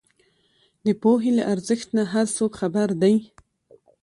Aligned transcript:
د 0.85 0.87
پوهې 1.01 1.31
له 1.37 1.43
ارزښت 1.53 1.87
نۀ 1.95 2.03
هر 2.13 2.25
څوک 2.37 2.51
خبر 2.59 2.87
دی 3.01 3.15